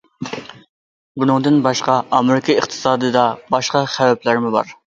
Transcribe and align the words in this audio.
بۇنىڭدىن 1.23 1.61
باشقا، 1.69 1.99
ئامېرىكا 2.15 2.57
ئىقتىسادىدا 2.57 3.29
باشقا 3.57 3.87
خەۋپلەرمۇ 3.99 4.57
بار. 4.59 4.79